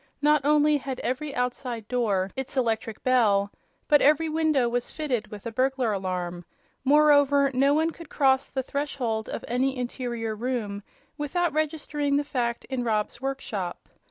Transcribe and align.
Not 0.19 0.43
only 0.43 0.77
had 0.77 0.99
every 1.01 1.35
outside 1.35 1.87
door 1.87 2.31
its 2.35 2.57
electric 2.57 3.03
bell, 3.03 3.51
but 3.87 4.01
every 4.01 4.29
window 4.29 4.67
was 4.67 4.89
fitted 4.89 5.27
with 5.27 5.45
a 5.45 5.51
burglar 5.51 5.93
alarm; 5.93 6.43
moreover 6.83 7.51
no 7.53 7.75
one 7.75 7.91
could 7.91 8.09
cross 8.09 8.49
the 8.49 8.63
threshold 8.63 9.29
of 9.29 9.45
any 9.47 9.77
interior 9.77 10.35
room 10.35 10.81
without 11.19 11.53
registering 11.53 12.17
the 12.17 12.23
fact 12.23 12.65
in 12.65 12.83
Rob's 12.83 13.21
workshop. 13.21 13.89